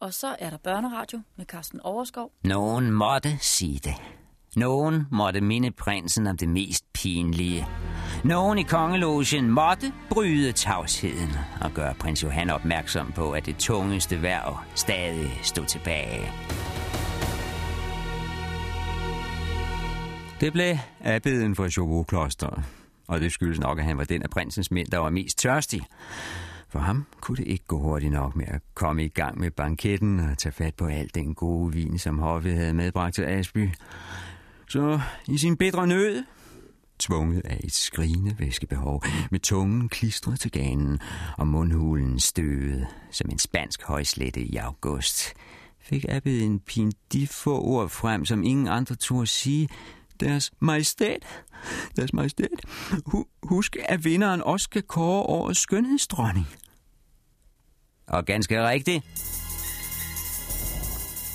[0.00, 2.32] Og så er der børneradio med Carsten Overskov.
[2.44, 3.94] Nogen måtte sige det.
[4.56, 7.66] Nogen måtte minde prinsen om det mest pinlige.
[8.24, 11.30] Nogen i kongelogen måtte bryde tavsheden
[11.60, 16.30] og gøre prins Johan opmærksom på, at det tungeste værv stadig stod tilbage.
[20.40, 22.64] Det blev abbeden for Chauveau-klosteret,
[23.08, 25.82] og det skyldes nok, at han var den af prinsens mænd, der var mest tørstig.
[26.68, 30.20] For ham kunne det ikke gå hurtigt nok med at komme i gang med banketten
[30.20, 33.68] og tage fat på al den gode vin, som hoffet havde medbragt til Asby.
[34.68, 36.24] Så i sin bedre nød,
[36.98, 40.98] tvunget af et skrigende væskebehov, med tungen klistret til ganen
[41.38, 45.34] og mundhulen støvet som en spansk højslette i august,
[45.80, 49.68] fik Abbed en pin de få ord frem, som ingen andre turde sige,
[50.20, 51.44] deres majestæt,
[51.96, 52.60] deres majestæt,
[53.42, 56.46] husk, at vinderen også skal kåre årets skønhedsdronning.
[58.08, 59.04] Og ganske rigtigt.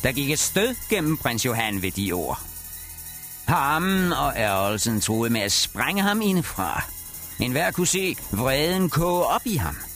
[0.04, 2.40] Der gik et stød gennem prins Johan ved de ord.
[3.48, 6.84] Harmen og ærgelsen troede med at sprænge ham indefra.
[7.40, 9.76] En hver kunne se vreden koge op i ham–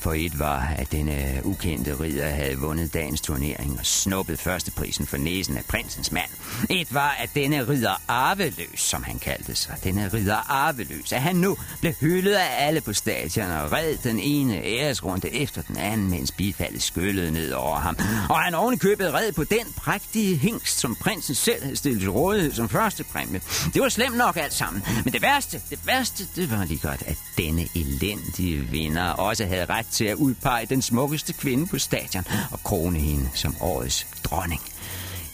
[0.00, 5.16] for et var, at denne ukendte ridder havde vundet dagens turnering og snuppet førsteprisen for
[5.16, 6.30] næsen af prinsens mand.
[6.70, 11.36] Et var, at denne ridder arveløs, som han kaldte sig, denne ridder arveløs, at han
[11.36, 16.10] nu blev hyldet af alle på stadion og red den ene æresrunde efter den anden,
[16.10, 17.96] mens bifaldet skyllede ned over ham.
[18.28, 22.52] Og han ovenikøbet red på den prægtige hingst, som prinsen selv havde stillet til rådighed
[22.52, 23.40] som første præmie.
[23.74, 27.02] Det var slemt nok alt sammen, men det værste, det værste, det var lige godt,
[27.06, 32.24] at denne elendige vinder også havde ret til at udpege den smukkeste kvinde på stadion
[32.52, 34.60] og krone hende som årets dronning.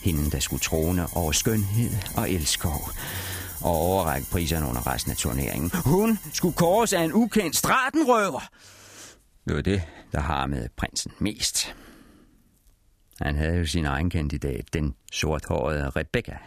[0.03, 2.89] Hende, der skulle trone over skønhed og elskov
[3.61, 5.71] og overrække priserne under resten af turneringen.
[5.85, 8.49] Hun skulle kores af en ukendt stratenrøver.
[9.47, 11.75] Det var det, der harmede prinsen mest.
[13.21, 16.37] Han havde jo sin egen kandidat, den sorthårede Rebecca.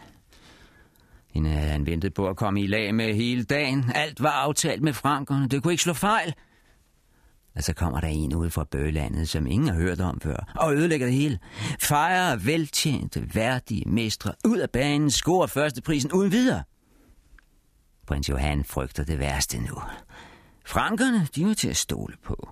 [1.33, 3.91] Hende havde han ventet på at komme i lag med hele dagen.
[3.95, 5.47] Alt var aftalt med frankerne.
[5.47, 6.33] Det kunne ikke slå fejl
[7.55, 10.75] og så kommer der en ud fra bølandet, som ingen har hørt om før, og
[10.75, 11.39] ødelægger det hele.
[11.79, 16.63] Fejrer veltjente, værdige mestre ud af banen, scorer førsteprisen uden videre.
[18.07, 19.81] Prins Johan frygter det værste nu.
[20.65, 22.49] Frankerne, de var til at stole på.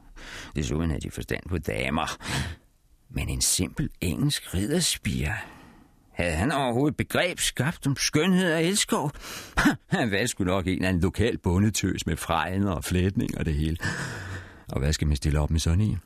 [0.56, 2.18] Desuden havde de forstand på damer.
[3.10, 5.34] Men en simpel engelsk ridderspire,
[6.14, 9.12] havde han overhovedet begreb skabt om skønhed og elskov?
[9.88, 13.54] Han valgte sgu nok en af en lokal bondetøs med frejner og flætning og det
[13.54, 13.78] hele.
[14.72, 16.00] Og hvad skal man stille op med sådan en?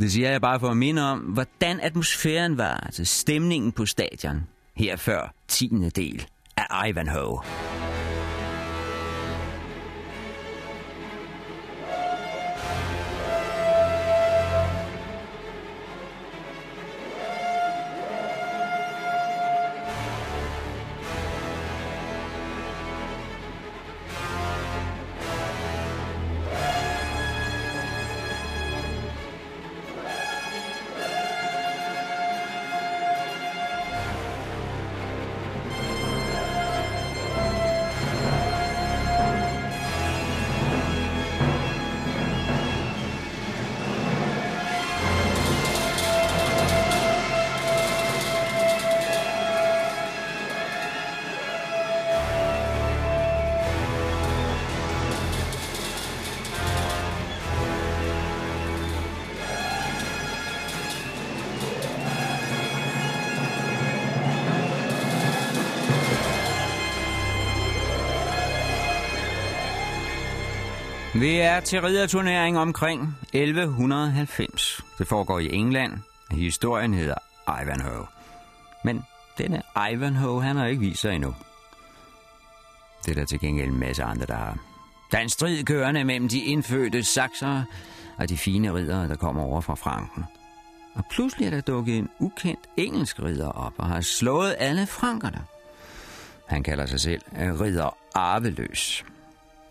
[0.00, 4.46] Det siger jeg bare for at minde om, hvordan atmosfæren var, altså stemningen på stadion,
[4.76, 5.68] her før 10.
[5.96, 7.40] del af Ivanhoe.
[71.14, 74.84] Vi er til ridderturnering omkring 1190.
[74.98, 75.92] Det foregår i England.
[76.30, 77.14] Historien hedder
[77.62, 78.06] Ivanhoe.
[78.84, 79.02] Men
[79.38, 81.34] denne Ivanhoe, han har ikke vist sig endnu.
[83.04, 84.58] Det er der til gengæld en masse andre, der har.
[85.10, 87.62] Der er en strid kørende mellem de indfødte sakser
[88.16, 90.24] og de fine riddere, der kommer over fra Franken.
[90.94, 95.40] Og pludselig er der dukket en ukendt engelsk ridder op og har slået alle frankerne.
[96.46, 99.04] Han kalder sig selv øh, ridder Arveløs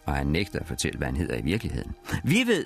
[0.06, 1.92] og han nægter at fortælle, hvad han hedder i virkeligheden.
[2.24, 2.66] Vi ved,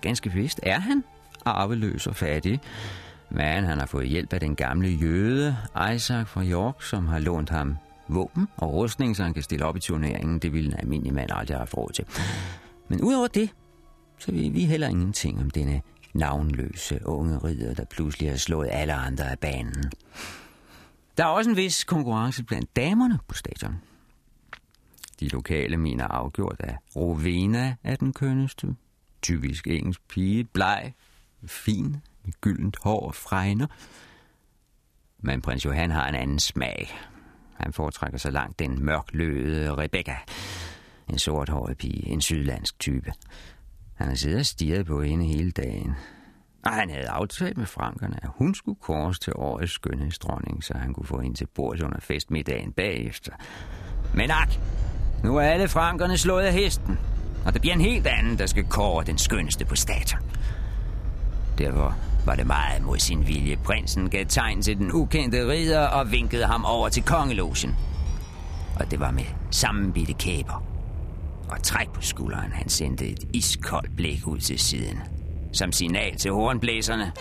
[0.00, 1.04] ganske vist er han
[1.44, 2.60] arveløs og fattig,
[3.30, 5.56] men han har fået hjælp af den gamle jøde,
[5.94, 7.76] Isaac fra York, som har lånt ham
[8.08, 10.38] våben og rustning, så han kan stille op i turneringen.
[10.38, 12.04] Det ville en almindelig mand aldrig have haft råd til.
[12.88, 13.50] Men udover det,
[14.18, 15.82] så ved vi heller ingenting om denne
[16.14, 19.92] navnløse unge ridder, der pludselig har slået alle andre af banen.
[21.16, 23.74] Der er også en vis konkurrence blandt damerne på stadion.
[25.20, 28.76] De lokale mener afgjort, at Rovena er den kønneste.
[29.22, 30.94] Typisk engelsk pige, bleg,
[31.46, 33.66] fin, med gyldent hår og fregner.
[35.18, 36.98] Men prins Johan har en anden smag.
[37.54, 40.16] Han foretrækker så langt den mørkløde Rebecca.
[41.08, 43.12] En sorthåret pige, en sydlandsk type.
[43.94, 45.94] Han har siddet og stirret på hende hele dagen.
[46.64, 50.94] Og han havde aftalt med frankerne, at hun skulle kores til årets skønhedsdronning, så han
[50.94, 53.32] kunne få hende til bords under festmiddagen bagefter.
[54.14, 54.48] Men ak,
[55.24, 56.98] nu er alle frankerne slået af hesten,
[57.46, 60.18] og det bliver en helt anden, der skal kåre den skønneste på staten.
[61.58, 63.56] Derfor var det meget mod sin vilje.
[63.56, 67.76] Prinsen gav tegn til den ukendte ridder og vinkede ham over til kongelogen.
[68.80, 70.64] Og det var med sammenbitte kæber.
[71.48, 74.98] Og træk på skulderen, han sendte et iskoldt blik ud til siden.
[75.52, 77.12] Som signal til hornblæserne.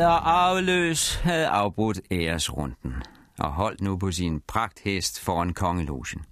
[0.00, 2.94] Peder Arveløs havde afbrudt æresrunden
[3.38, 6.24] og holdt nu på sin pragthest foran kongelogen.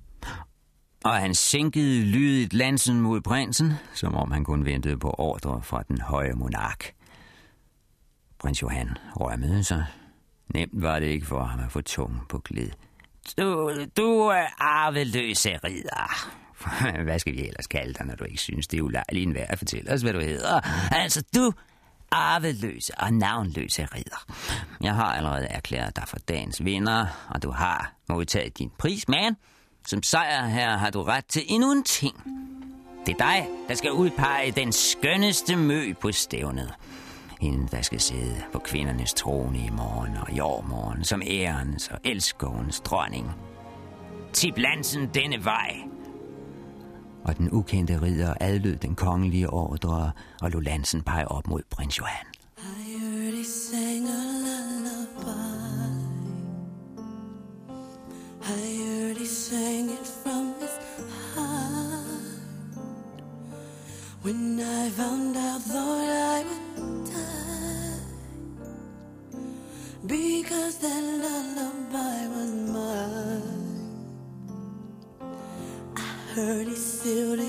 [1.04, 5.82] Og han sænkede lydigt lansen mod prinsen, som om han kun ventede på ordre fra
[5.88, 6.92] den høje monark.
[8.38, 9.84] Prins Johan rømmede sig.
[10.54, 12.70] Nemt var det ikke for ham at få tungen på glid.
[13.38, 16.38] Du, du er arveløse ridder.
[17.04, 19.46] Hvad skal vi ellers kalde dig, når du ikke synes, det er ulejligt en værd
[19.48, 20.60] at fortælle os, hvad du hedder?
[20.94, 21.52] Altså, du
[22.10, 24.24] arveløse og navnløse ridder.
[24.80, 29.36] Jeg har allerede erklæret dig for dagens vinder, og du har modtaget din pris, men
[29.86, 32.16] som sejr her har du ret til endnu en ting.
[33.06, 36.74] Det er dig, der skal udpege den skønneste mø på stævnet.
[37.40, 41.98] Hende, der skal sidde på kvindernes trone i morgen og i overmorgen som ærens og
[42.04, 43.30] elskovens dronning.
[44.32, 45.76] Tip Lansen denne vej,
[47.28, 50.10] og den ukendte ridder adlød den kongelige ordre
[50.40, 52.26] og lå lansen pege op mod prins Johan.
[52.58, 55.48] I heard he sang a lullaby.
[58.42, 60.74] I heard he sang it from his
[61.34, 62.38] heart.
[64.24, 68.00] When I found out, thought I would die.
[70.06, 71.17] Because that
[77.02, 77.47] sealed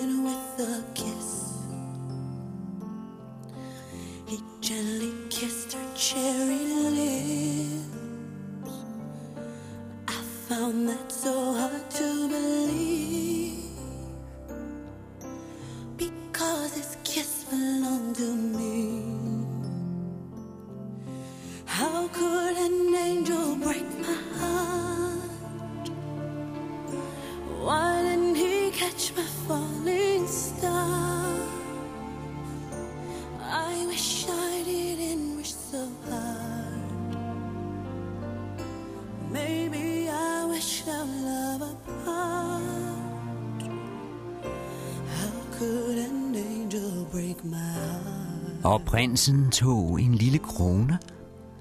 [48.90, 51.00] prinsen tog en lille krone.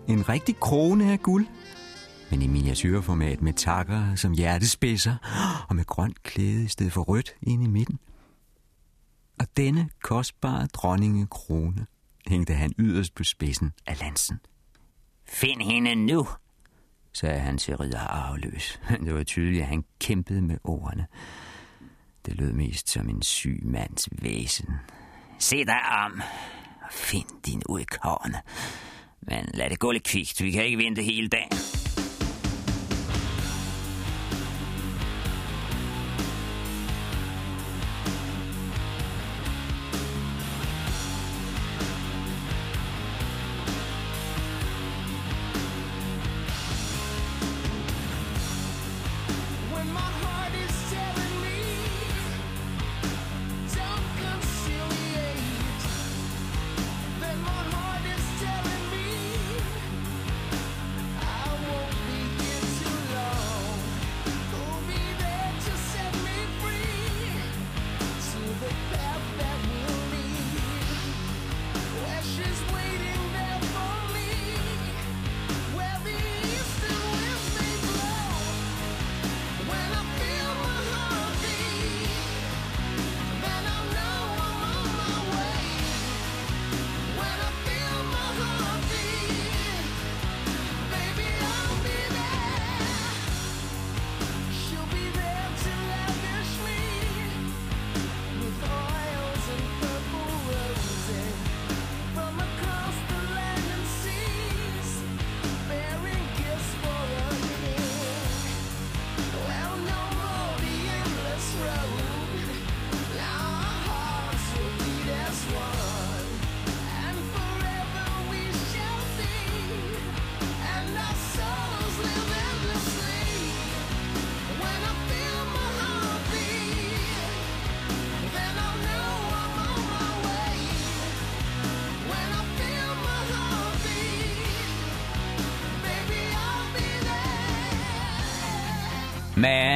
[0.09, 1.47] En rigtig krone af guld
[2.31, 5.17] men i miniatyrformat med takker som hjertespidser
[5.69, 7.99] og med grønt klæde i stedet for rødt inde i midten.
[9.41, 11.87] Og denne kostbare dronninge krone
[12.27, 14.41] hængte han yderst på spidsen af lansen.
[15.27, 16.27] Find hende nu,
[17.13, 18.81] sagde han til ridder arveløs.
[19.05, 21.07] Det var tydeligt, at han kæmpede med ordene.
[22.27, 24.69] Det lød mest som en syg mands væsen.
[25.39, 26.23] Se dig om
[26.91, 28.43] find din udkårne.
[29.23, 31.78] Men lad det gå lidt kvikt, vi kan ikke vente hele dagen.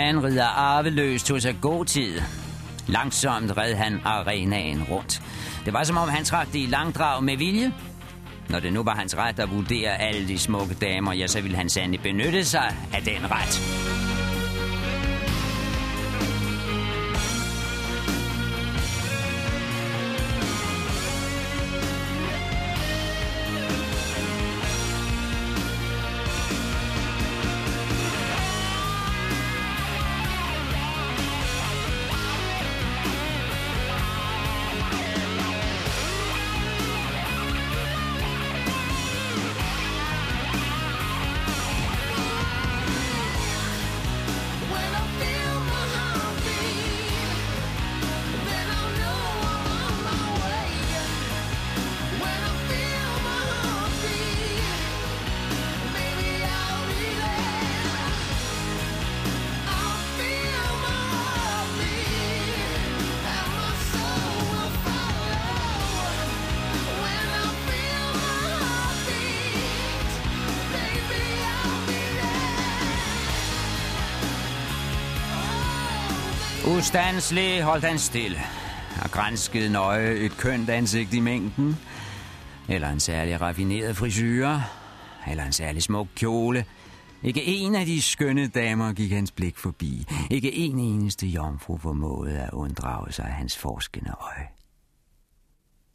[0.02, 2.20] Men rider arveløst hos sig god tid.
[2.86, 5.22] Langsomt red han arenaen rundt.
[5.64, 7.72] Det var som om han trak det i langdrag med vilje.
[8.48, 11.56] Når det nu var hans ret at vurdere alle de smukke damer, ja, så ville
[11.56, 13.81] han sandelig benytte sig af den ret.
[76.82, 78.38] Ustandslig holdt han stille
[79.04, 81.76] og grænskede nøje et kønt ansigt i mængden,
[82.68, 84.64] eller en særlig raffineret frisyre,
[85.28, 86.64] eller en særlig smuk kjole.
[87.22, 90.06] Ikke en af de skønne damer gik hans blik forbi.
[90.30, 94.48] Ikke en eneste jomfru formåede at unddrage sig hans forskende øje.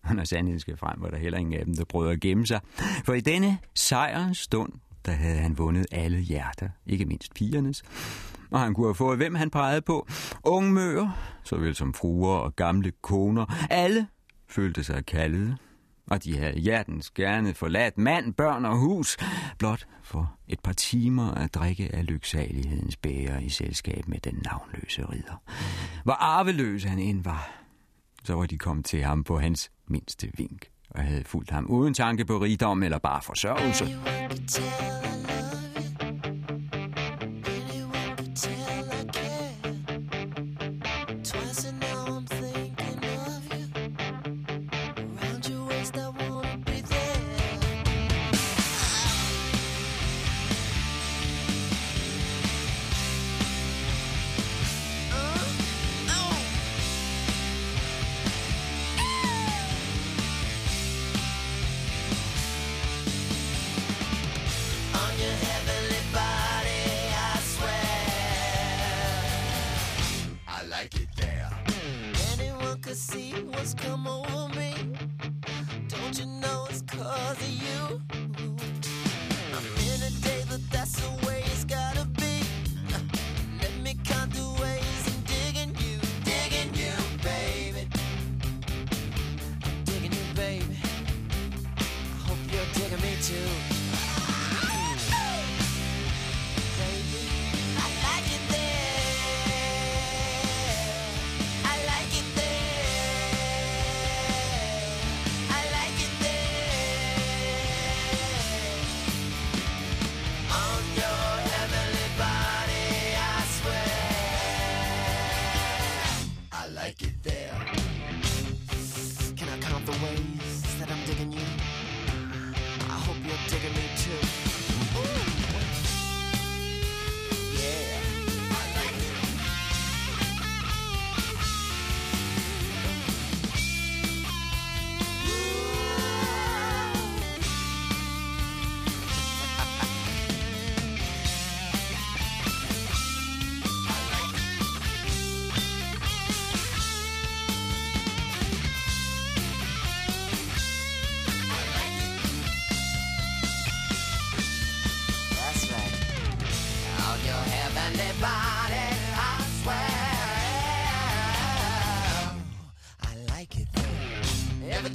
[0.04, 2.48] Og når sandheden skal frem, var der heller ingen af dem, der prøvede at gemme
[2.48, 2.60] sig.
[3.06, 4.74] For i denne sejrens stund,
[5.06, 7.84] der havde han vundet alle hjerter, ikke mindst pigernes,
[8.52, 10.08] og han kunne have fået, hvem han pegede på.
[10.44, 11.10] Unge møer,
[11.44, 13.68] såvel som fruer og gamle koner.
[13.70, 14.08] Alle
[14.50, 15.58] følte sig kaldet,
[16.08, 19.18] og de havde hjertens gerne forladt mand, børn og hus,
[19.60, 25.06] blot for et par timer at drikke af lyksalighedens bæger i selskab med den navnløse
[25.06, 25.42] ridder.
[26.04, 27.50] Hvor arveløs han end var,
[28.24, 31.94] så var de kommet til ham på hans mindste vink og havde fulgt ham uden
[31.94, 33.86] tanke på rigdom eller bare forsørgelse.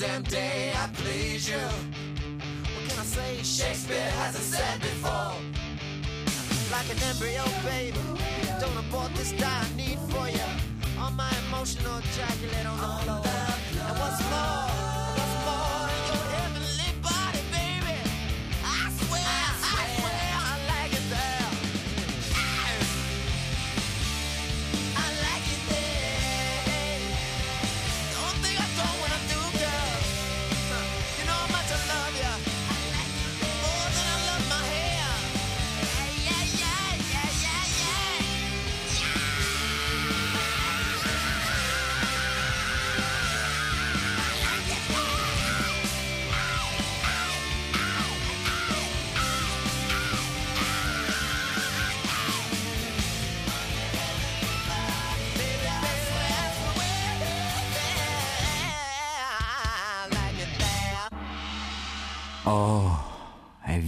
[0.03, 1.57] damn day I please you.
[2.75, 3.37] What can I say?
[3.43, 5.35] Shakespeare hasn't said before.
[6.73, 7.99] Like an embryo baby,
[8.61, 10.49] don't abort this Die, I need for you.
[11.01, 13.23] All my emotional ejaculate on the floor.
[13.89, 14.72] And what's more?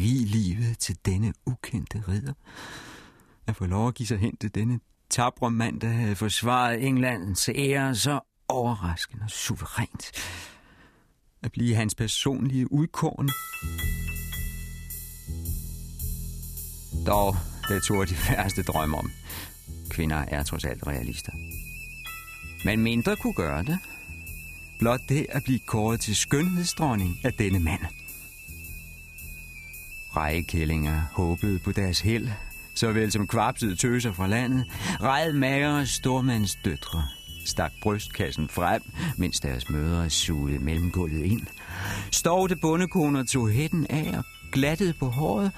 [0.05, 2.33] Give livet til denne ukendte ridder.
[3.47, 4.81] At få lov at give sig hen til denne
[5.11, 10.13] tabre mand, der havde forsvaret Englands ære så overraskende og suverænt.
[11.43, 13.29] At blive hans personlige udkårne.
[17.07, 17.37] Dog,
[17.69, 19.11] det tog de færreste drømme om.
[19.91, 21.33] Kvinder er trods alt realister.
[22.65, 23.79] Men mindre kunne gøre det.
[24.79, 28.04] Blot det at blive kåret til skønhedsdronning af denne mand.
[30.17, 32.29] Rejekællinger håbede på deres held,
[32.75, 34.65] såvel som kvapsede tøser fra landet,
[35.03, 37.05] red magere stormands døtre,
[37.47, 38.83] stak brystkassen frem,
[39.19, 41.47] mens deres mødre sugede mellemgulvet ind.
[42.13, 45.53] Stovte bondekoner tog hætten af og glattede på håret,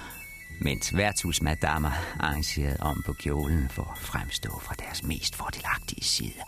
[0.61, 6.41] mens værtshusmadammer arrangerede om på kjolen for at fremstå fra deres mest fordelagtige side.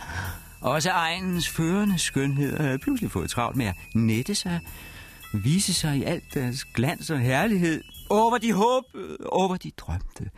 [0.60, 4.60] Også egens førende skønhed havde pludselig fået travlt med at nette sig,
[5.34, 10.30] vise sig i alt deres glans og herlighed, over de håbede, øh, over de drømte,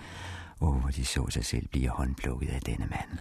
[0.60, 3.18] over de så sig selv blive håndplukket af denne mand.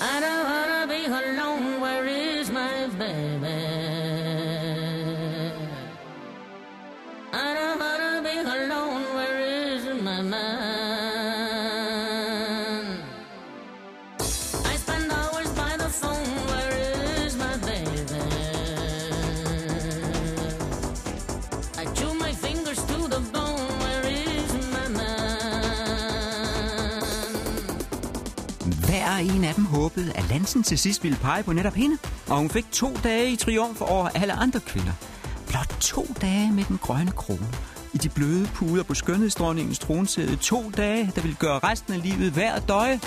[0.00, 2.06] I don't wanna be alone, where
[2.40, 3.33] is my bed?
[29.84, 33.32] Håbede, at Lansen til sidst ville pege på netop hende, og hun fik to dage
[33.32, 34.92] i triumf over alle andre kvinder.
[35.48, 37.48] Blot to dage med den grønne krone.
[37.94, 40.36] I de bløde puder på skønhedsdronningens tronsæde.
[40.36, 43.00] To dage, der ville gøre resten af livet værd at døje.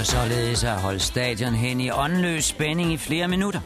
[0.00, 3.60] Efter således at holde stadion hen i åndløs spænding i flere minutter.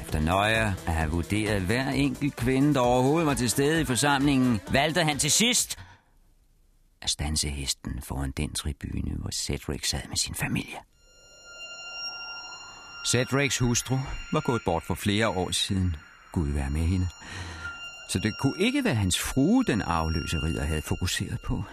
[0.00, 4.60] Efter nøje at have vurderet hver enkelt kvinde, der overhovedet var til stede i forsamlingen,
[4.70, 5.78] valgte han til sidst
[7.02, 10.76] at stanse hesten foran den tribune, hvor Cedric sad med sin familie.
[13.06, 13.96] Cedrics hustru
[14.32, 15.96] var gået bort for flere år siden.
[16.32, 17.08] Gud være med hende.
[18.08, 21.64] Så det kunne ikke være hans frue, den afløse ridder havde fokuseret på.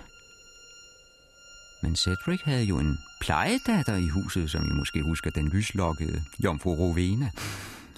[1.86, 6.76] Men Cedric havde jo en plejedatter i huset, som I måske husker, den lyslokkede Jomfru
[6.76, 7.30] Rovena.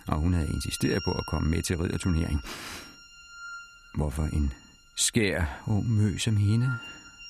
[0.08, 2.41] Og hun havde insisteret på at komme med til ridderturnering.
[3.95, 4.54] Hvorfor en
[4.95, 6.78] skær ung mø som hende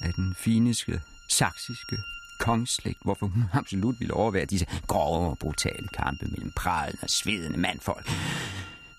[0.01, 1.97] af den fineste, saksiske
[2.39, 7.57] kongslægt, hvorfor hun absolut ville overvære disse grove og brutale kampe mellem pralende og svedende
[7.57, 8.09] mandfolk.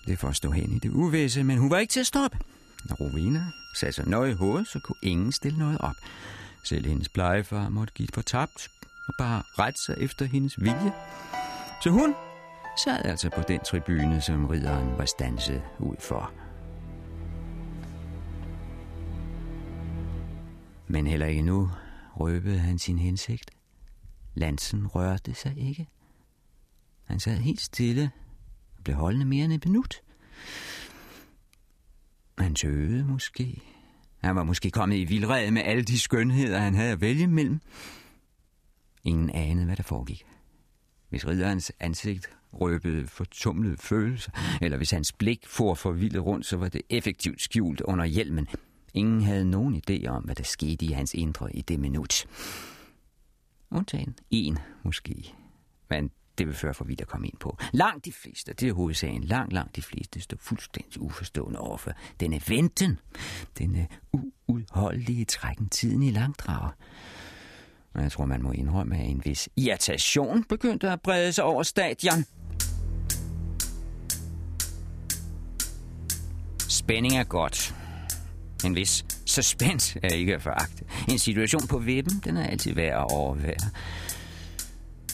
[0.07, 2.37] Det får stå hen i det uvisse, men hun var ikke til at stoppe.
[2.85, 3.45] Når Rovena
[3.75, 5.95] satte sig nøje i hovedet, så kunne ingen stille noget op.
[6.63, 8.69] Selv hendes plejefar måtte give for tabt
[9.07, 10.93] og bare rette sig efter hendes vilje.
[11.83, 12.15] Så hun
[12.85, 16.33] sad altså på den tribune, som ridderen var stanset ud for.
[20.87, 21.71] Men heller ikke nu
[22.19, 23.51] røbede han sin hensigt.
[24.33, 25.87] Lansen rørte sig ikke.
[27.05, 28.11] Han sad helt stille
[28.77, 30.01] og blev holdende mere end et minut.
[32.37, 33.63] Han tøvede måske,
[34.19, 37.61] han var måske kommet i vildrede med alle de skønheder, han havde at vælge mellem.
[39.03, 40.25] Ingen anede, hvad der foregik.
[41.09, 46.69] Hvis ridderens ansigt røbede fortumlede følelser, eller hvis hans blik for forvildet rundt, så var
[46.69, 48.47] det effektivt skjult under hjelmen.
[48.93, 52.25] Ingen havde nogen idé om, hvad der skete i hans indre i det minut.
[53.71, 55.33] Undtagen en, måske.
[55.89, 57.57] Men det vil føre for vidt at komme ind på.
[57.71, 62.41] Langt de fleste, det er hovedsagen, langt, langt de fleste står fuldstændig uforstående overfor denne
[62.47, 62.99] venten,
[63.57, 63.87] denne
[64.47, 66.71] uudholdelige trækken tiden i langdrag.
[67.93, 71.63] Og jeg tror, man må indrømme, at en vis irritation begyndte at brede sig over
[71.63, 72.25] stadion.
[76.69, 77.75] Spænding er godt.
[78.65, 80.85] En vis suspense er ikke at foragte.
[81.09, 83.69] En situation på vippen, den er altid værd at overvære.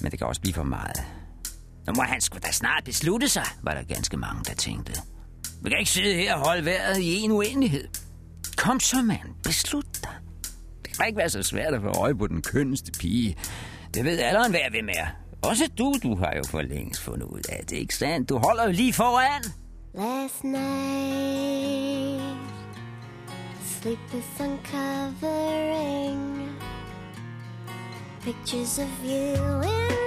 [0.01, 1.03] Men det kan også blive for meget.
[1.87, 4.93] Nu må han sgu da snart beslutte sig, var der ganske mange, der tænkte.
[5.63, 7.87] Vi kan ikke sidde her og holde vejret i en uendelighed.
[8.57, 9.35] Kom så, mand.
[9.43, 10.11] Beslut dig.
[10.85, 13.37] Det kan ikke være så svært at få øje på den kønneste pige.
[13.93, 15.07] Det ved alderen hver ved mere.
[15.41, 18.29] Også du, du har jo for længst fundet ud af det, ikke sandt?
[18.29, 19.43] Du holder jo lige foran.
[19.93, 21.65] Last night
[23.65, 26.44] Sleep is uncovering
[28.25, 30.04] Pictures of you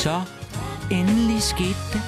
[0.00, 0.22] Så
[0.90, 2.02] endelig skete det.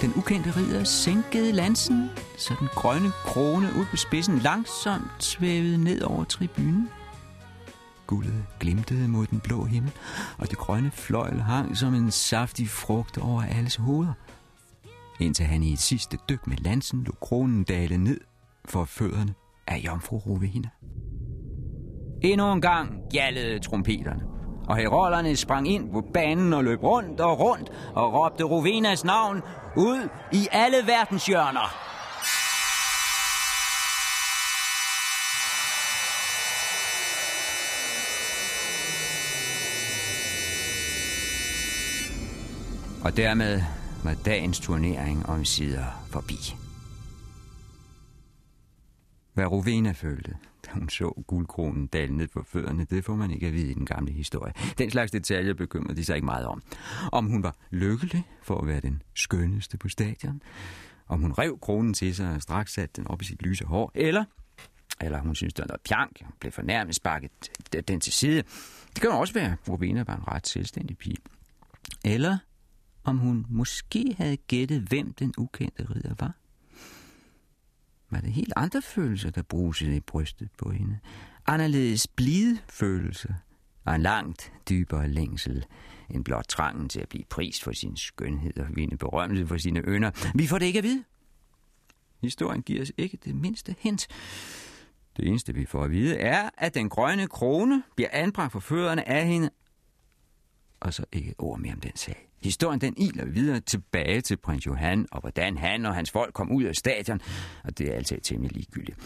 [0.00, 6.02] Den ukendte ridder sænkede lansen, så den grønne krone ud på spidsen langsomt svævede ned
[6.02, 6.88] over tribunen.
[8.06, 9.92] Guldet glimtede mod den blå himmel,
[10.38, 14.12] og det grønne fløjl hang som en saftig frugt over alles hoveder.
[15.20, 18.20] Indtil han i et sidste dyk med lansen lå kronen dale ned
[18.64, 19.34] for fødderne
[19.66, 20.68] af jomfru Rovina.
[22.22, 24.37] Endnu en gang gjaldede trompeterne
[24.68, 29.42] og herolderne sprang ind på banen og løb rundt og rundt og råbte Rovenas navn
[29.76, 31.88] ud i alle verdens hjørner.
[43.04, 43.62] Og dermed
[44.04, 46.67] var dagens turnering om sider forbi.
[49.38, 53.46] Hvad Rovena følte, da hun så guldkronen dale ned på fødderne, det får man ikke
[53.46, 54.52] at vide i den gamle historie.
[54.78, 56.62] Den slags detaljer bekymrede de sig ikke meget om.
[57.12, 60.42] Om hun var lykkelig for at være den skønneste på stadion,
[61.06, 63.92] om hun rev kronen til sig og straks satte den op i sit lyse hår,
[63.94, 64.24] eller,
[65.00, 67.30] eller hun synes, der var noget pjank, hun blev fornærmet, sparket
[67.88, 68.42] den til side.
[68.94, 71.16] Det kan også være, at Rubina var en ret selvstændig pige.
[72.04, 72.38] Eller
[73.04, 76.32] om hun måske havde gættet, hvem den ukendte ridder var.
[78.10, 80.98] Var det helt andre følelser, der bruges i brystet på hende?
[81.46, 83.34] Anderledes blide følelser
[83.84, 85.66] og en langt dybere længsel
[86.10, 89.80] end blot trangen til at blive prist for sin skønhed og vinde berømmelse for sine
[89.84, 90.10] ønder.
[90.34, 91.04] Vi får det ikke at vide.
[92.22, 94.06] Historien giver os ikke det mindste hint.
[95.16, 99.08] Det eneste, vi får at vide, er, at den grønne krone bliver anbragt for fødderne
[99.08, 99.50] af hende,
[100.80, 102.28] og så ikke et ord mere om den sag.
[102.42, 106.52] Historien den iler videre tilbage til prins Johan, og hvordan han og hans folk kom
[106.52, 107.20] ud af stadion,
[107.64, 108.98] og det er altid temmelig ligegyldigt.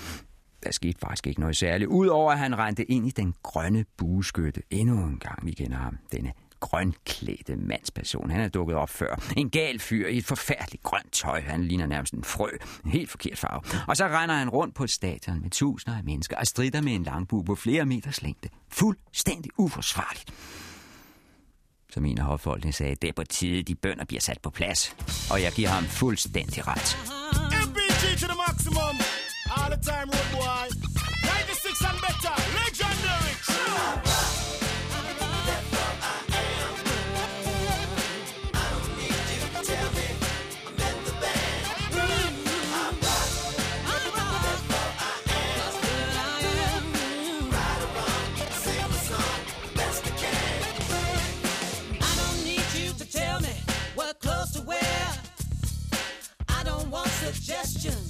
[0.64, 4.62] Der skete faktisk ikke noget særligt, udover at han rendte ind i den grønne bueskytte
[4.70, 5.46] endnu en gang.
[5.46, 8.30] Vi kender ham, denne grønklædte mandsperson.
[8.30, 9.32] Han er dukket op før.
[9.36, 11.40] En gal fyr i et forfærdeligt grønt tøj.
[11.40, 12.48] Han ligner nærmest en frø.
[12.84, 13.62] En helt forkert farve.
[13.88, 17.02] Og så render han rundt på stadion med tusinder af mennesker og strider med en
[17.02, 18.48] langbue på flere meters længde.
[18.68, 20.32] Fuldstændig uforsvarligt.
[21.94, 24.96] Som en af hoffolkene sagde, det er på tide, de bønder bliver sat på plads.
[25.30, 26.96] Og jeg giver ham fuldstændig ret.
[27.66, 28.96] MPG to the maximum.
[29.56, 30.81] All the time, road boy.
[57.30, 58.01] Suggestions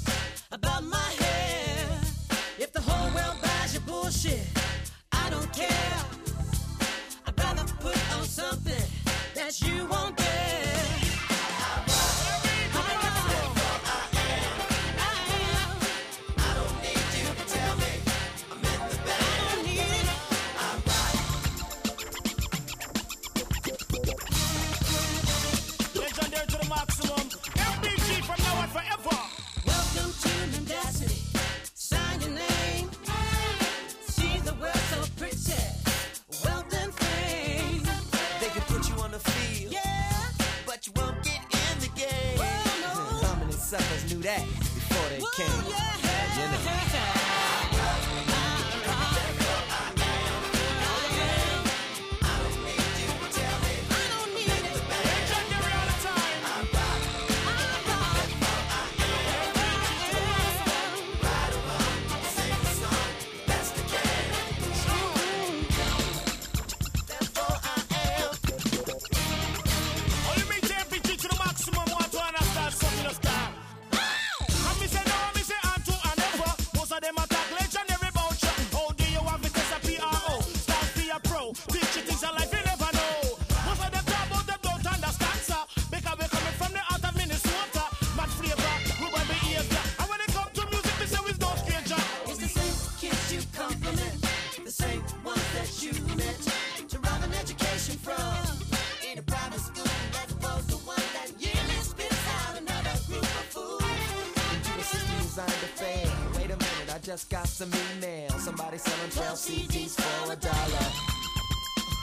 [107.12, 108.30] just got some email.
[108.38, 110.88] Somebody selling 12 CDs for a dollar.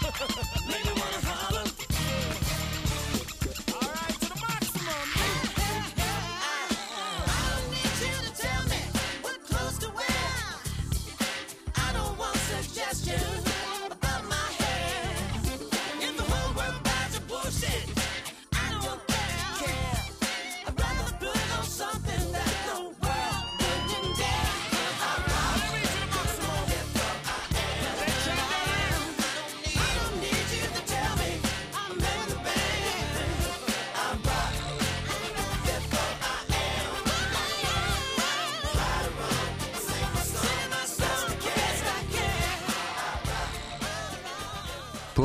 [0.68, 2.59] Maybe wanna holler.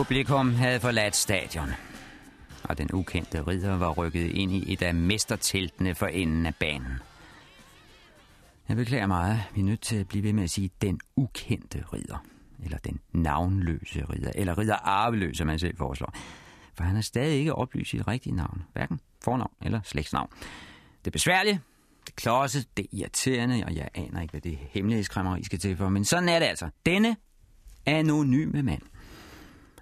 [0.04, 1.68] Publikum havde forladt stadion,
[2.62, 6.92] og den ukendte ridder var rykket ind i et af mesterteltene for enden af banen.
[8.68, 9.42] Jeg beklager meget.
[9.54, 12.24] Vi er nødt til at blive ved med at sige den ukendte ridder.
[12.64, 14.30] Eller den navnløse ridder.
[14.34, 16.14] Eller ridder arveløs, som man selv foreslår.
[16.74, 18.62] For han har stadig ikke oplyst sit rigtige navn.
[18.72, 20.28] Hverken fornavn eller slægtsnavn.
[20.98, 21.58] Det er besværligt.
[22.06, 25.88] Det klodset, det er irriterende, og jeg aner ikke, hvad det hemmelighedskræmmeri skal til for,
[25.88, 26.68] men sådan er det altså.
[26.86, 27.16] Denne
[27.86, 28.82] anonyme mand.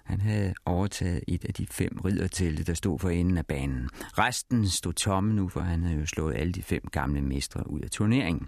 [0.03, 3.89] Han havde overtaget et af de fem riddertelte, der stod for enden af banen.
[3.93, 7.81] Resten stod tomme nu, for han havde jo slået alle de fem gamle mestre ud
[7.81, 8.47] af turneringen.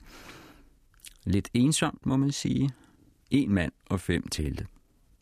[1.24, 2.70] Lidt ensomt, må man sige.
[3.32, 4.68] En mand og fem telte.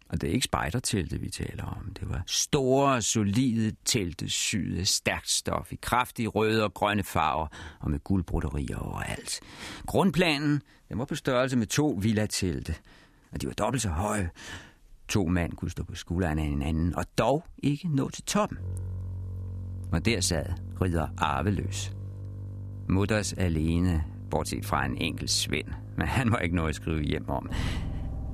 [0.10, 1.94] Og det er ikke spejdertelte, vi taler om.
[2.00, 7.48] Det var store, solide telte, syet af stærkt stof i kraftige røde og grønne farver
[7.80, 9.40] og med guldbroderier overalt.
[9.86, 12.76] Grundplanen den var på størrelse med to villatelte,
[13.32, 14.30] og de var dobbelt så høje.
[15.08, 18.58] To mand kunne stå på skulderen af hinanden, og dog ikke nå til toppen.
[19.92, 20.46] Og der sad
[20.82, 21.94] ridder arveløs.
[22.90, 27.30] Mutters alene, bortset fra en enkelt svend, men han var ikke noget at skrive hjem
[27.30, 27.50] om.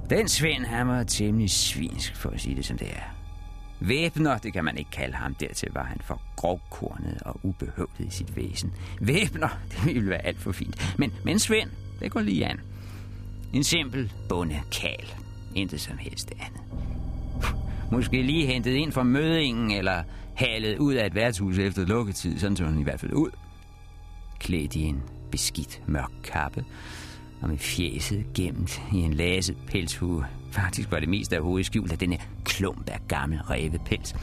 [0.10, 3.15] Den Svend, han var temmelig svinsk, for at sige det som det er.
[3.82, 5.36] Væbner, det kan man ikke kalde ham.
[5.36, 8.73] Dertil var han for grovkornet og ubehøvlet i sit væsen.
[9.01, 10.95] Væbner, det ville være alt for fint.
[10.97, 12.60] Men, men Svend, det går lige an.
[13.53, 15.13] En simpel bonde kal.
[15.60, 16.62] Intet som helst andet.
[17.91, 20.04] Måske lige hentet ind fra mødingen, eller
[20.36, 23.30] halet ud af et værtshus efter lukketid, sådan så han i hvert fald ud.
[24.39, 26.65] Klædt i en beskidt mørk kappe,
[27.41, 30.26] og med fjeset gemt i en laset pelshue.
[30.52, 34.15] Faktisk var det mest af hovedet skjult af denne klump af gammel revepels.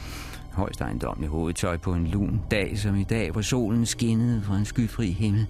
[0.51, 4.65] Højst ejendomlig hovedtøj på en lun dag som i dag, hvor solen skinnede fra en
[4.65, 5.47] skyfri himmel.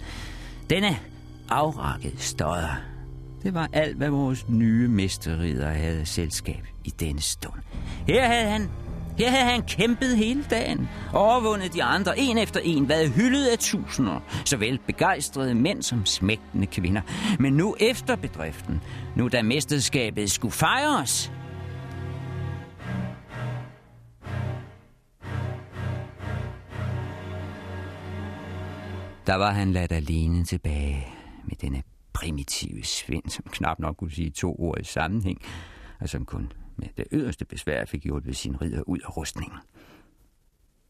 [0.70, 0.96] Denne
[1.48, 2.97] afrakket støder
[3.42, 7.60] det var alt, hvad vores nye mesterrider havde selskab i denne stund.
[8.06, 8.70] Her havde han
[9.18, 13.58] her havde han kæmpet hele dagen, overvundet de andre en efter en, været hyldet af
[13.58, 17.00] tusinder, såvel begejstrede mænd som smægtende kvinder.
[17.38, 18.80] Men nu efter bedriften,
[19.16, 21.32] nu da mesterskabet skulle fejres,
[29.26, 31.06] der var han ladt alene tilbage
[31.44, 31.82] med denne
[32.20, 35.42] primitive svind, som knap nok kunne sige to ord i sammenhæng,
[36.00, 39.58] og som kun med det yderste besvær fik hjulpet sin ridder ud af rustningen.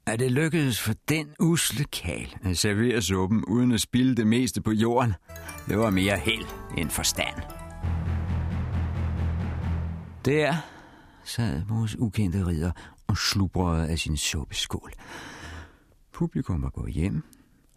[0.07, 4.63] At det lykkedes for den usle kal at servere suppen uden at spilde det meste
[4.63, 5.15] på jorden,
[5.69, 6.47] det var mere held
[6.79, 7.37] end forstand.
[10.25, 10.55] Der
[11.25, 12.73] sad vores ukendte ridder
[13.07, 14.93] og slubrede af sin suppeskål.
[16.13, 17.23] Publikum var gået hjem.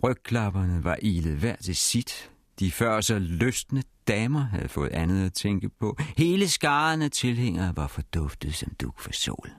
[0.04, 2.32] Rygklapperne var ilet hver til sit.
[2.62, 5.98] De før så lystne damer havde fået andet at tænke på.
[6.18, 9.54] Hele skaren af tilhængere var forduftet som duk for solen.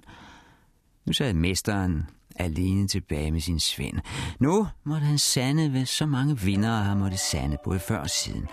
[1.06, 3.98] Nu sad mesteren alene tilbage med sin svend.
[4.40, 8.48] Nu måtte han sande, hvad så mange vindere har måtte sande, både før og siden.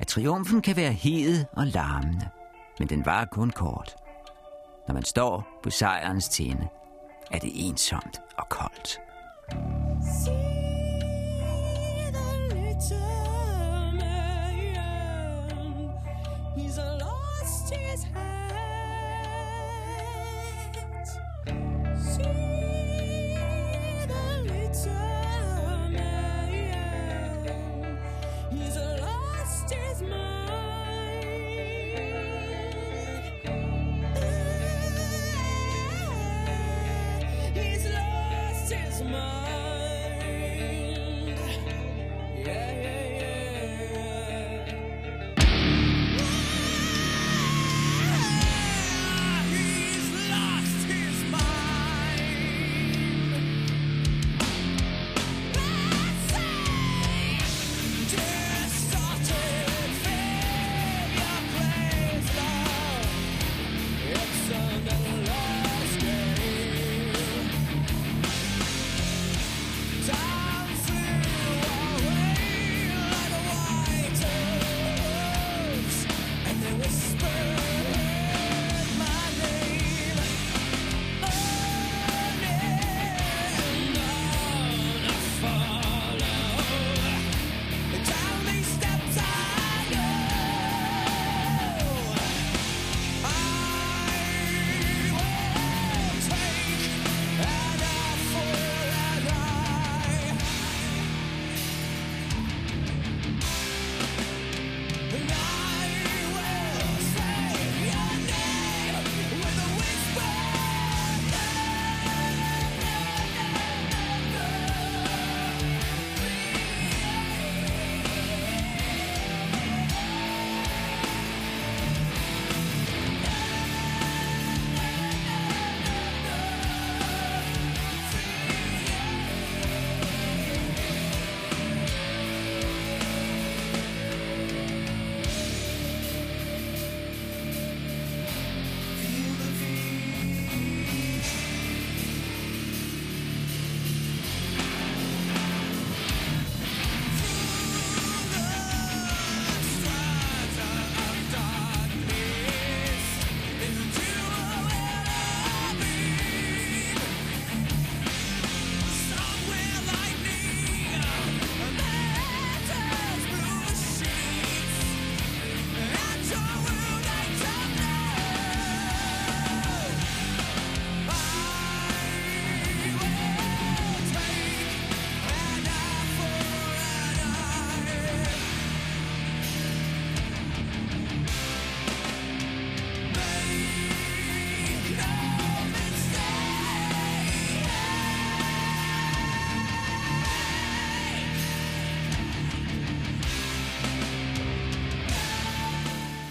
[0.00, 2.28] At triumfen kan være hed og larmende,
[2.78, 3.94] men den var kun kort.
[4.88, 6.68] Når man står på sejrens tinde,
[7.30, 8.98] er det ensomt og koldt.
[10.24, 10.70] See
[12.12, 13.19] the little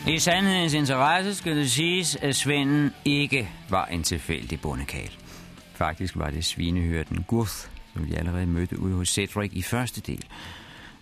[0.10, 5.12] I sandhedens interesse skal det siges, at Svenden ikke var en tilfældig bondekal.
[5.74, 7.52] Faktisk var det svinehyrden Guth,
[7.94, 10.26] som vi allerede mødte ude hos Cedric i første del.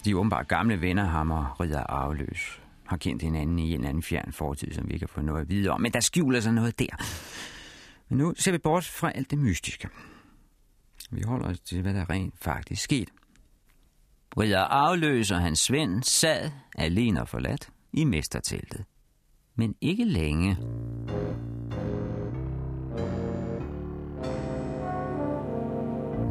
[0.06, 2.62] De åbenbart gamle venner, ham og Ridder Arveløs.
[2.86, 5.50] Har kendt hinanden i en anden fjern fortid, som vi ikke har fået noget at
[5.50, 5.82] vide om.
[5.82, 7.04] Men der skjuler sig noget der.
[8.10, 9.90] Men nu ser vi bort fra alt det mystiske.
[11.12, 13.12] Vi holder os til, hvad der rent faktisk skete.
[14.40, 18.86] Ridder Arveløs og hans Svend sad, alene og forladt, i mesterteltet.
[19.60, 20.58] Men ikke længe.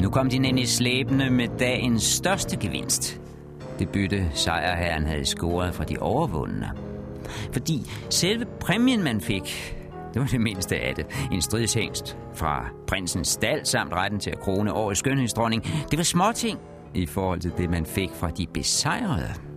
[0.03, 3.21] Nu kom de nemlig slæbende med dagens største gevinst.
[3.79, 6.71] Det bytte sejrherren havde scoret fra de overvundne.
[7.53, 9.77] Fordi selve præmien, man fik,
[10.15, 11.07] det var det mindste af det.
[11.33, 15.63] En stridshængst fra prinsens stald samt retten til at krone årets skønhedsdronning.
[15.63, 16.59] Det var småting
[16.95, 19.56] i forhold til det, man fik fra de besejrede.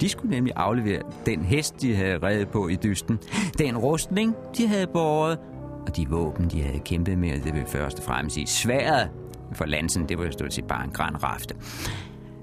[0.00, 3.18] De skulle nemlig aflevere den hest, de havde reddet på i dysten,
[3.58, 5.38] den rustning, de havde båret,
[5.86, 9.10] og de våben, de havde kæmpet med, det vil først og fremmest sige sværet,
[9.52, 11.54] for Lansen, det var jo stort set bare en græn rafte.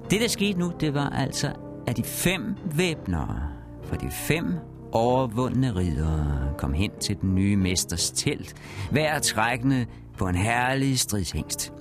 [0.09, 1.51] Det, der skete nu, det var altså,
[1.87, 3.39] at de fem væbnere
[3.83, 4.45] fra de fem
[4.91, 8.55] overvundne ridere kom hen til den nye mesters telt,
[8.91, 9.85] hver trækkende
[10.17, 11.73] på en herlig stridshængst.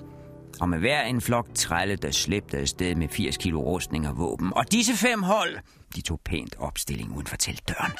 [0.61, 4.53] Og med hver en flok trælle, der slæbte afsted med 80 kilo rustning og våben.
[4.53, 5.57] Og disse fem hold,
[5.95, 7.91] de tog pænt opstilling uden for teltdøren.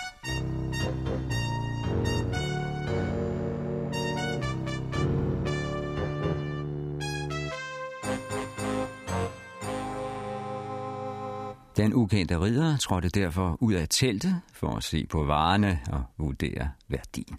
[11.77, 16.71] Den ukendte ridder trådte derfor ud af teltet for at se på varerne og vurdere
[16.87, 17.37] værdien.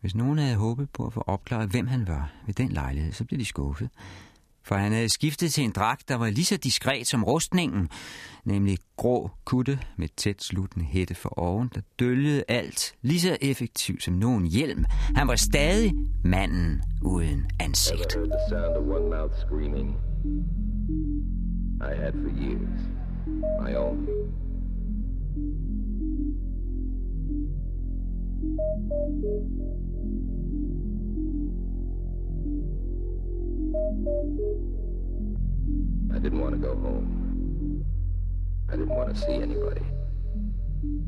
[0.00, 3.24] Hvis nogen havde håbet på at få opklaret, hvem han var ved den lejlighed, så
[3.24, 3.88] blev de skuffet.
[4.66, 7.88] For han havde skiftet til en dragt, der var lige så diskret som rustningen,
[8.44, 14.02] nemlig grå kutte med tæt sluttende hætte for oven, der dølgede alt lige så effektivt
[14.02, 14.84] som nogen hjelm.
[15.16, 15.92] Han var stadig
[16.24, 18.16] manden uden ansigt.
[21.80, 22.80] I had for years.
[23.60, 24.08] My own.
[36.14, 37.84] I didn't want to go home.
[38.68, 39.82] I didn't want to see anybody.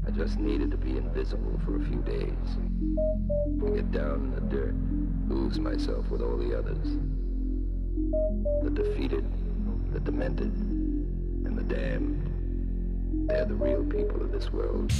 [0.07, 2.33] I just needed to be invisible for a few days.
[3.61, 4.75] To get down in the dirt,
[5.29, 6.99] lose myself with all the others.
[8.62, 9.25] The defeated,
[9.93, 13.29] the demented, and the damned.
[13.29, 14.93] They're the real people of this world.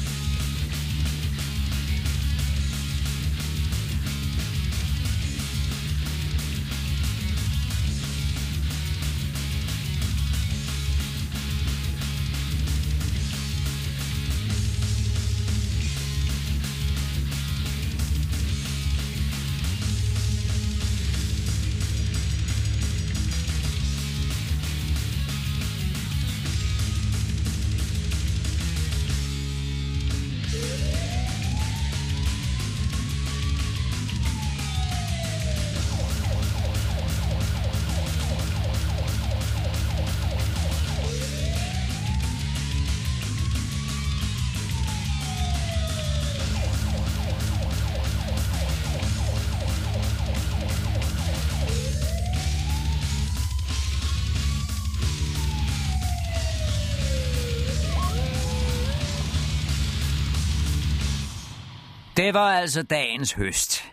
[62.29, 63.85] Det var altså dagens høst.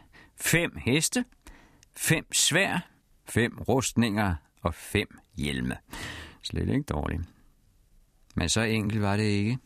[0.42, 1.26] Fem heste,
[1.98, 2.90] fem svær,
[3.30, 5.08] fem rustninger og fem
[5.38, 5.78] hjelme.
[6.44, 7.22] Slet ikke dårligt.
[8.36, 9.58] Men så enkelt var det ikke.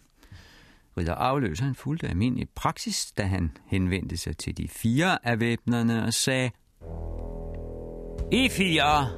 [0.97, 6.05] Ridder Afløs han fulgte almindelig praksis, da han henvendte sig til de fire af væbnerne
[6.05, 6.51] og sagde,
[8.31, 9.09] I fire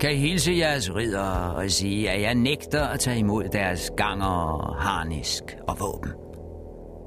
[0.00, 4.74] kan I hilse jeres ridder og sige, at jeg nægter at tage imod deres ganger,
[4.80, 6.10] harnisk og våben.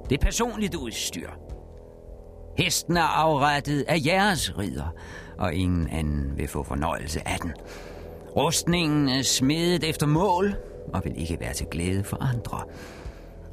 [0.10, 1.30] Det er personligt udstyr.
[2.60, 4.94] Hesten er afrettet af jeres ridder,
[5.38, 7.52] og ingen anden vil få fornøjelse af den.
[8.36, 10.56] Rustningen er smedet efter mål,
[10.94, 12.64] og vil ikke være til glæde for andre.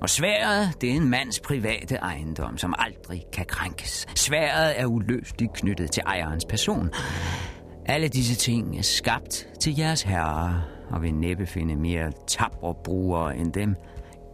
[0.01, 4.07] Og sværet, det er en mands private ejendom, som aldrig kan krænkes.
[4.15, 6.91] Sværet er uløseligt knyttet til ejerens person.
[7.87, 13.37] Alle disse ting er skabt til jeres herre, og vil næppe finde mere tabre brugere
[13.37, 13.75] end dem.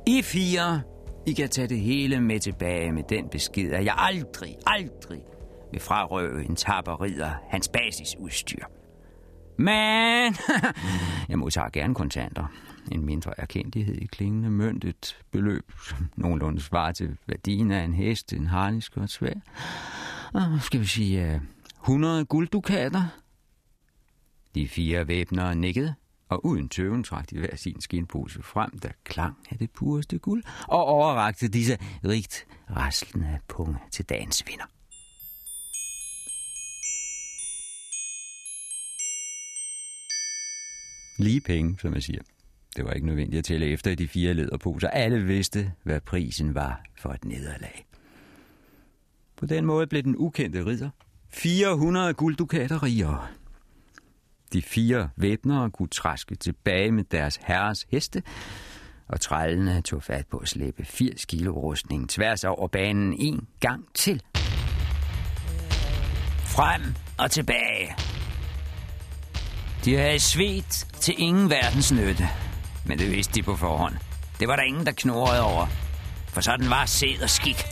[0.06, 0.80] I fire,
[1.26, 5.20] i kan tage det hele med tilbage med den besked, at jeg aldrig, aldrig
[5.72, 8.64] vil frarøve en tapperider hans basisudstyr.
[9.58, 10.36] Men
[11.28, 12.46] jeg modtager gerne kontanter.
[12.92, 17.94] En mindre erkendelighed i klingende mønt, et beløb, som nogenlunde svarer til værdien af en
[17.94, 19.34] hest, en harnisk og et svær.
[20.34, 21.40] Og skal vi sige øh,
[21.82, 23.02] 100 gulddukater?
[24.54, 25.94] De fire væbnere nikkede,
[26.32, 30.42] og uden tøven trak de hver sin skinpose frem, der klang af det pureste guld,
[30.68, 34.64] og overrakte disse rigt raslende punge til dagens vinder.
[41.18, 42.22] Lige penge, som jeg siger.
[42.76, 44.88] Det var ikke nødvendigt at tælle efter i de fire lederposer.
[44.88, 47.86] Alle vidste, hvad prisen var for et nederlag.
[49.36, 50.90] På den måde blev den ukendte ridder
[51.28, 53.26] 400 gulddukater rigere.
[54.52, 58.22] De fire væbnere kunne træske tilbage med deres herres heste,
[59.08, 63.84] og trællene tog fat på at slæbe 80 kilo rustning tværs over banen en gang
[63.94, 64.22] til.
[66.44, 66.82] Frem
[67.18, 67.96] og tilbage.
[69.84, 72.28] De havde svedt til ingen verdens nytte,
[72.86, 73.94] men det vidste de på forhånd.
[74.40, 75.66] Det var der ingen, der knurrede over,
[76.28, 77.64] for sådan var sæd og skik.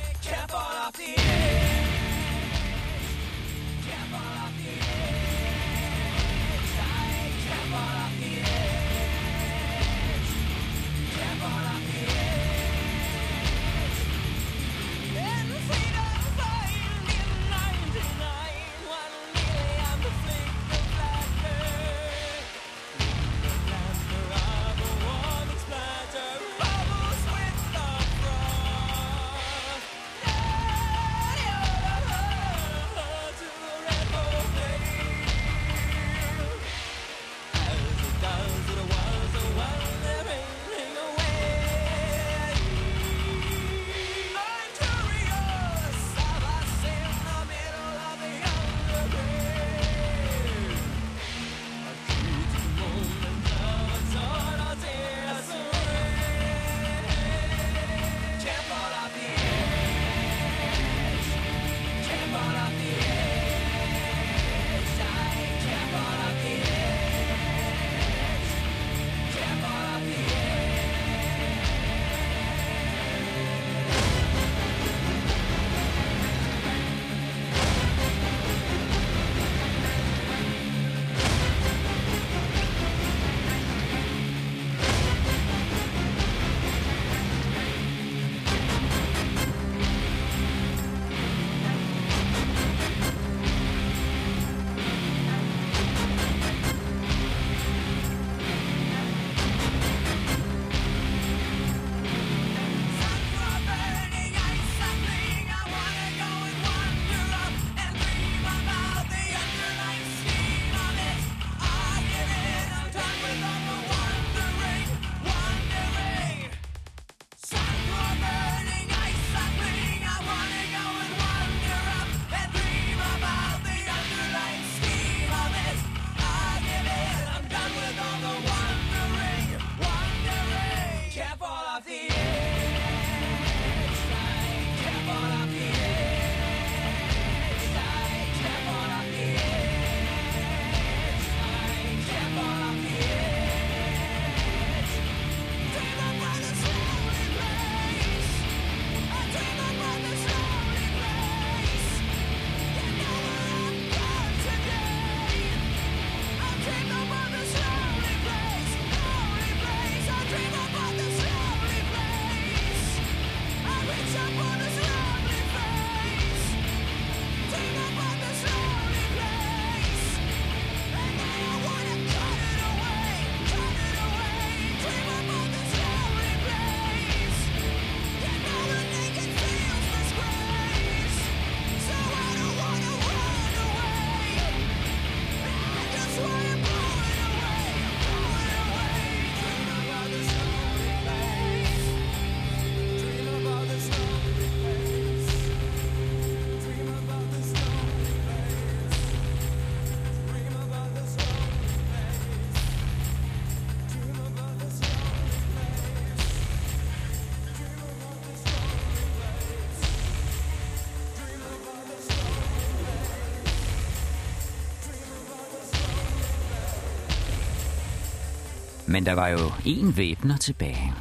[218.91, 220.93] Men der var jo én væbner tilbage.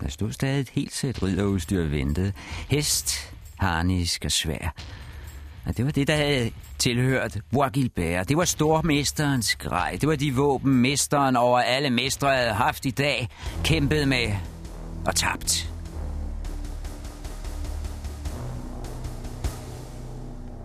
[0.00, 2.32] Der stod stadig et helt sæt ridderudstyr og ventede.
[2.68, 4.74] Hest, harnisk og svær.
[5.66, 7.70] Og det var det, der havde tilhørt Bois
[8.28, 9.98] Det var stormesterens grej.
[10.00, 13.28] Det var de våben, mesteren over alle mestre havde haft i dag,
[13.64, 14.36] kæmpet med
[15.06, 15.70] og tabt.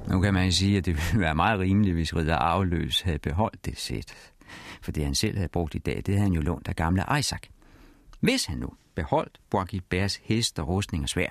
[0.08, 3.66] Nu kan man sige, at det ville være meget rimeligt, hvis Ridder Arveløs havde beholdt
[3.66, 4.14] det sæt.
[4.90, 7.04] For det han selv havde brugt i dag, det havde han jo lånt af gamle
[7.20, 7.42] Isaac.
[8.20, 9.40] Hvis han nu beholdt
[9.90, 11.30] Bois hest og rustning og svær,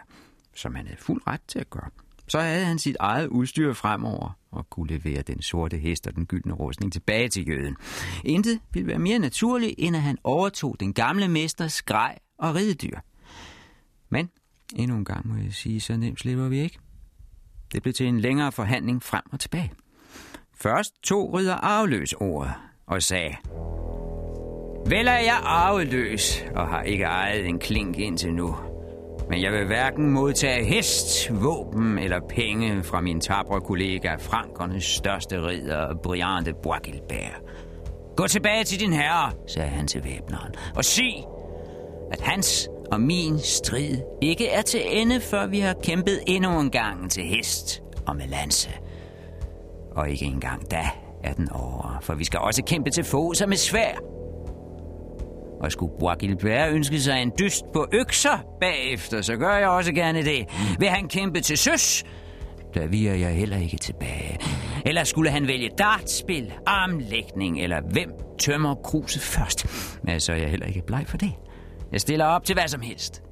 [0.55, 1.91] som han havde fuld ret til at gøre,
[2.29, 6.27] så havde han sit eget udstyr fremover og kunne levere den sorte hest og den
[6.27, 7.77] gyldne rustning tilbage til jøden.
[8.25, 12.99] Intet ville være mere naturligt, end at han overtog den gamle mesters grej og ridedyr.
[14.09, 14.31] Men
[14.75, 16.79] endnu en gang må jeg sige, så nemt slipper vi ikke.
[17.73, 19.73] Det blev til en længere forhandling frem og tilbage.
[20.55, 22.55] Først tog ridder afløs ordet
[22.89, 23.37] og sagde,
[24.87, 28.57] Vel er jeg arveløs og har ikke ejet en klink indtil nu.
[29.31, 35.47] Men jeg vil hverken modtage hest, våben eller penge fra min tabre kollega Frankernes største
[35.47, 37.43] ridder, Brian de Boisgilbert.
[38.17, 41.25] Gå tilbage til din herre, sagde han til væbneren, og sig,
[42.13, 46.71] at hans og min strid ikke er til ende, før vi har kæmpet endnu en
[46.71, 48.71] gang til hest og med lanse.
[49.91, 50.91] Og ikke engang da
[51.25, 53.93] er den over, for vi skal også kæmpe til fods og med svær.
[55.61, 56.17] Og skulle Bois
[56.71, 60.47] ønske sig en dyst på økser bagefter, så gør jeg også gerne det.
[60.79, 62.05] Vil han kæmpe til søs,
[62.75, 64.39] der viger jeg heller ikke tilbage.
[64.87, 69.67] Eller skulle han vælge dartspil, armlægning, eller hvem tømmer kruset først?
[70.05, 71.33] Men så er jeg heller ikke bleg for det.
[71.93, 73.23] Jeg stiller op til hvad som helst.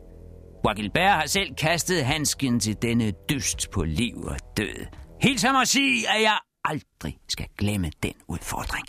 [0.62, 4.86] Bois har selv kastet handsken til denne dyst på liv og død.
[5.22, 6.36] Helt som at sige, at jeg
[6.70, 8.86] aldrig skal glemme den udfordring,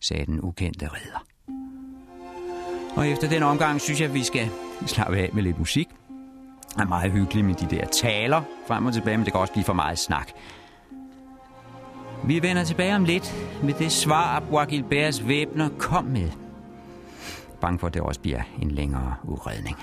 [0.00, 1.24] sagde den ukendte ridder.
[2.96, 4.50] Og efter den omgang synes jeg, at vi skal
[4.86, 5.88] slappe af med lidt musik.
[6.68, 9.52] Det er meget hyggeligt med de der taler frem og tilbage, men det kan også
[9.52, 10.30] blive for meget snak.
[12.24, 16.30] Vi vender tilbage om lidt med det svar, Bois Gilberts væbner kom med.
[17.60, 19.76] Bange for, at det også bliver en længere udredning.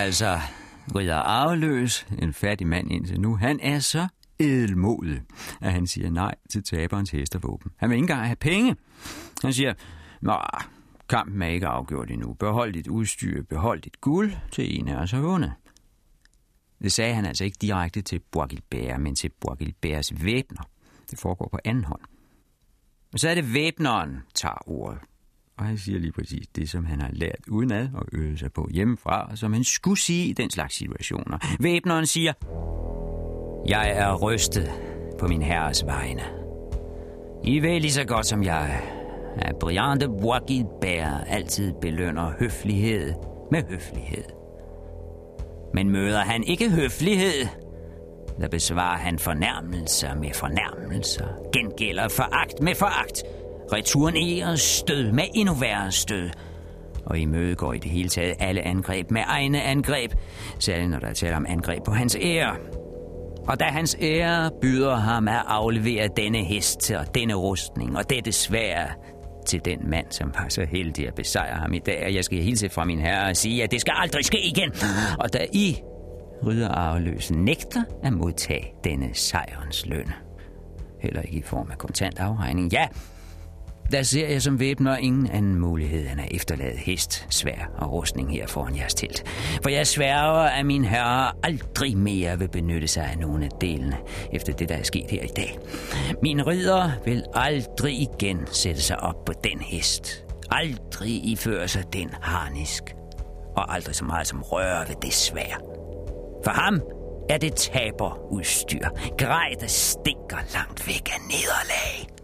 [0.00, 0.38] Altså,
[0.94, 5.22] Ridder Arveløs, en fattig mand indtil nu, han er så edelmodig,
[5.60, 7.70] at han siger nej til taberens hestevåben.
[7.76, 8.76] Han vil ikke engang have penge.
[9.42, 9.74] Han siger,
[10.20, 10.36] Nå,
[11.08, 12.32] kampen er ikke afgjort endnu.
[12.32, 15.52] Behold dit udstyr, behold dit guld, til en af os har vundet.
[16.82, 20.62] Det sagde han altså ikke direkte til Borgilbær, men til Borgilbærs væbner.
[21.10, 22.02] Det foregår på anden hånd.
[23.12, 24.98] Og så er det væbneren, tager ordet.
[25.60, 28.68] Og han siger lige præcis det, som han har lært udenad og øvet sig på
[28.72, 31.38] hjemmefra, og som han skulle sige i den slags situationer.
[31.60, 32.32] Væbneren siger,
[33.66, 34.70] Jeg er rystet
[35.18, 36.22] på min herres vegne.
[37.44, 38.82] I ved lige så godt som jeg,
[39.36, 43.12] at Brian de Bois Gilbert altid belønner høflighed
[43.50, 44.24] med høflighed.
[45.74, 47.46] Men møder han ikke høflighed,
[48.40, 53.22] der besvarer han fornærmelser med fornærmelser, gengælder foragt med foragt,
[53.72, 56.30] returnerer stød med endnu værre stød,
[57.06, 60.12] og imødegår i det hele taget alle angreb med egne angreb,
[60.58, 62.56] særligt når der er tale om angreb på hans ære.
[63.48, 68.32] Og da hans ære byder ham at aflevere denne hest og denne rustning og dette
[68.32, 68.96] svær
[69.46, 72.42] til den mand, som var så heldig at besejre ham i dag, og jeg skal
[72.42, 74.72] hilse fra min herre og sige, at det skal aldrig ske igen.
[75.18, 75.76] Og da I,
[76.46, 80.12] rydder arveløse, nægter at modtage denne sejrens løn,
[81.00, 82.86] heller ikke i form af kontant afregning, ja,
[83.92, 88.32] der ser jeg som væbner ingen anden mulighed end at efterlade hest, svær og rustning
[88.32, 89.24] her foran jeres telt.
[89.62, 93.96] For jeg sværger, at min herre aldrig mere vil benytte sig af nogen af delene,
[94.32, 95.58] efter det, der er sket her i dag.
[96.22, 100.24] Min ridder vil aldrig igen sætte sig op på den hest.
[100.50, 102.82] aldrig iføre sig den harnisk.
[103.56, 105.60] Og aldrig så meget som røre ved det svær.
[106.44, 106.80] For ham
[107.30, 108.88] er det taberudstyr.
[109.18, 112.19] Grej, der stinker langt væk af nederlag.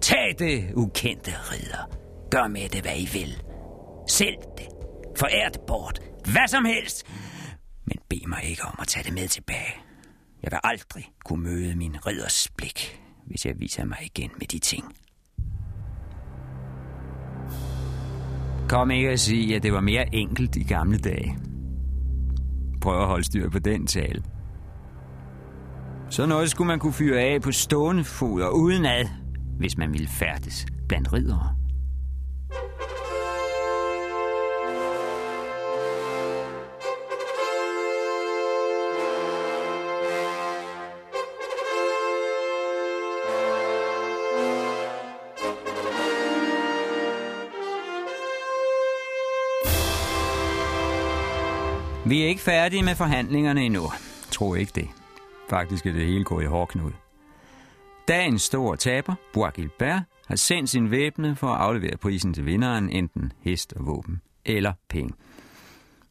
[0.00, 1.90] Tag det, ukendte ridder.
[2.30, 3.42] Gør med det, hvad I vil.
[4.08, 4.66] Sælg det.
[5.18, 6.00] Forær det bort.
[6.32, 7.06] Hvad som helst.
[7.84, 9.74] Men bed mig ikke om at tage det med tilbage.
[10.42, 14.58] Jeg vil aldrig kunne møde min ridders blik, hvis jeg viser mig igen med de
[14.58, 14.84] ting.
[18.68, 21.38] Kom ikke at sige, at det var mere enkelt i gamle dage.
[22.80, 24.22] Prøv at holde styr på den tale.
[26.10, 29.04] Så noget skulle man kunne fyre af på stående fod og udenad,
[29.58, 31.54] hvis man ville færdes blandt ridere.
[52.08, 53.82] Vi er ikke færdige med forhandlingerne endnu.
[54.30, 54.88] Tro ikke det.
[55.50, 57.07] Faktisk er det hele gået i hårdknud.
[58.08, 62.90] Dagens store taber, Bois Gilbert, har sendt sin væbne for at aflevere prisen til vinderen,
[62.90, 65.14] enten hest og våben eller penge.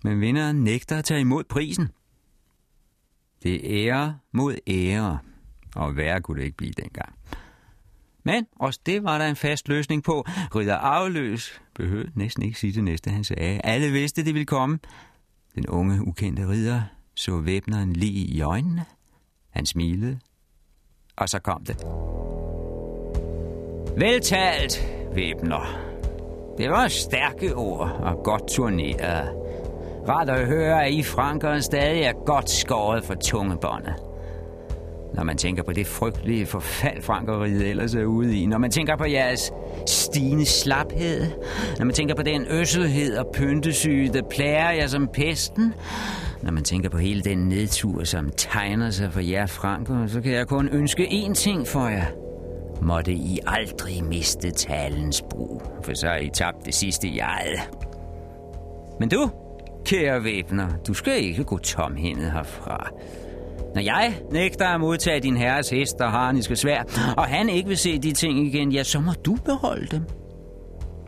[0.03, 1.89] Men vinderen nægter at tage imod prisen.
[3.43, 5.19] Det er ære mod ære,
[5.75, 7.15] og værre kunne det ikke blive dengang.
[8.23, 10.25] Men også det var der en fast løsning på.
[10.55, 13.61] Ridder afløs behøvede næsten ikke sige det næste, han sagde.
[13.63, 14.79] Alle vidste, det ville komme.
[15.55, 16.81] Den unge, ukendte ridder
[17.15, 18.85] så væbneren lige i øjnene.
[19.49, 20.19] Han smilede,
[21.17, 21.77] og så kom det.
[23.97, 25.79] Veltalt, væbner.
[26.57, 29.29] Det var stærke ord og godt turneret.
[30.09, 33.93] Rart at høre, at I frankere stadig er godt skåret for tungebåndet.
[35.13, 38.45] Når man tænker på det frygtelige forfald, frankeriet ellers er ude i.
[38.45, 39.51] Når man tænker på jeres
[39.87, 41.27] stigende slaphed.
[41.77, 45.73] Når man tænker på den øsselhed og pyntesyge, der plager jer som pesten.
[46.43, 50.31] Når man tænker på hele den nedtur, som tegner sig for jer Franco, så kan
[50.31, 52.05] jeg kun ønske én ting for jer.
[52.81, 57.67] Måtte I aldrig miste talens brug, for så har I tabt det sidste jeg.
[58.99, 59.29] Men du,
[59.85, 62.89] kære væbner, du skal ikke gå tomhændet herfra.
[63.75, 66.83] Når jeg nægter at modtage din herres hest og harniske svær,
[67.17, 70.01] og han ikke vil se de ting igen, ja, så må du beholde dem.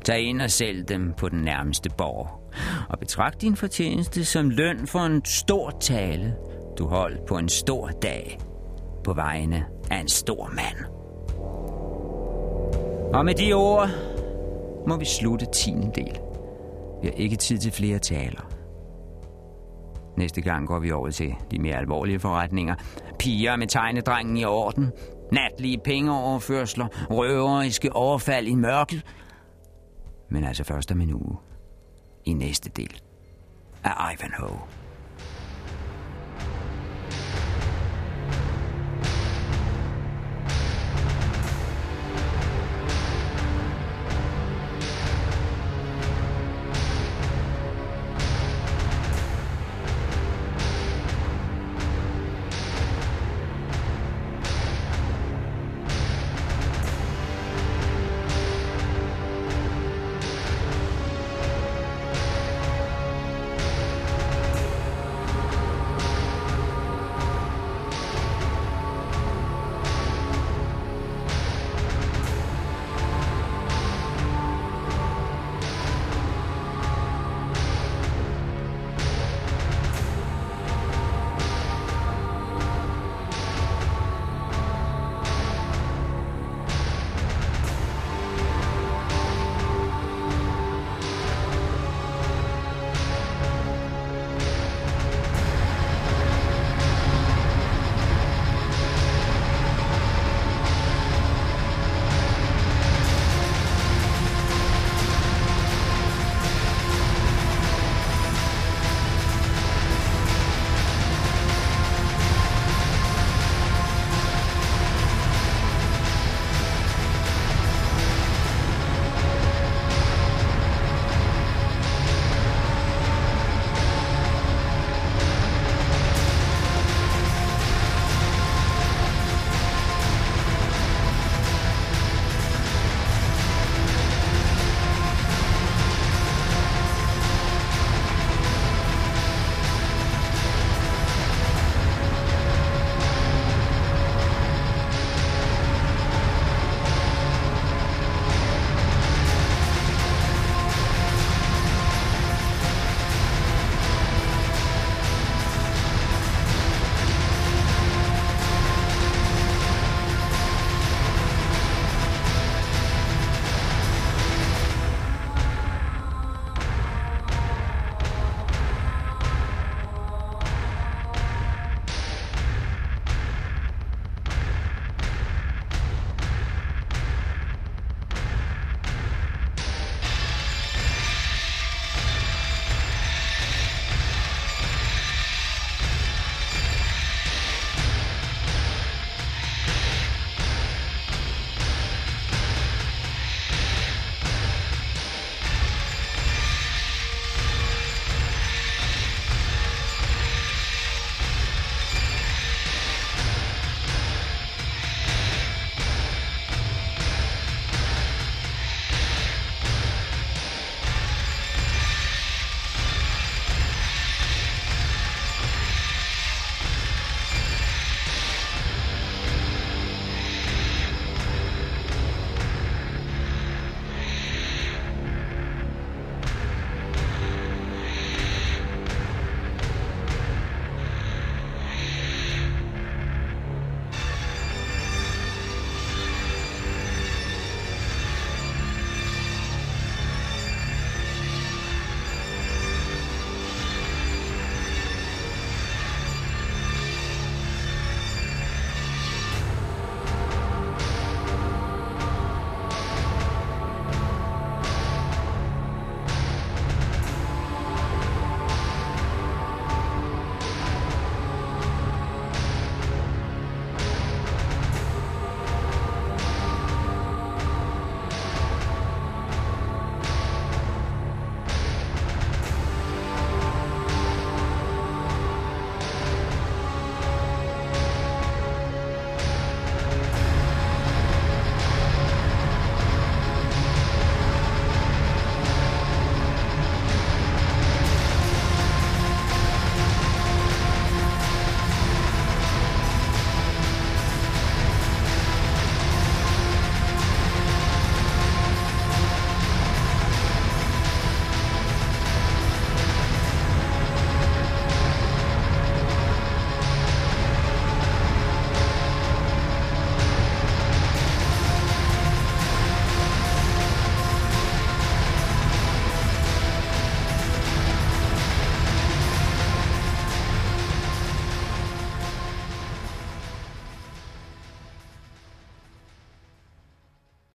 [0.05, 2.38] Tag ind og sælg dem på den nærmeste borg,
[2.89, 6.35] og betragt din fortjeneste som løn for en stor tale,
[6.77, 8.39] du holdt på en stor dag,
[9.03, 10.77] på vegne af en stor mand.
[13.13, 13.89] Og med de ord
[14.87, 16.19] må vi slutte tiende del.
[17.01, 18.49] Vi har ikke tid til flere taler.
[20.17, 22.75] Næste gang går vi over til de mere alvorlige forretninger.
[23.19, 24.91] Piger med tegnedrengen i orden.
[25.31, 26.87] Natlige pengeoverførsler.
[27.09, 29.03] Røveriske overfald i mørket.
[30.29, 31.37] Men altså først om en uge.
[32.29, 33.01] I næste del
[33.83, 34.78] af Ivanhoe.